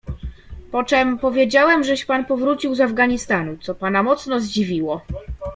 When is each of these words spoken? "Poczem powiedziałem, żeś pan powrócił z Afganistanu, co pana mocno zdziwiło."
"Poczem 0.71 1.17
powiedziałem, 1.19 1.83
żeś 1.83 2.05
pan 2.05 2.25
powrócił 2.25 2.75
z 2.75 2.81
Afganistanu, 2.81 3.57
co 3.57 3.75
pana 3.75 4.03
mocno 4.03 4.39
zdziwiło." 4.39 5.01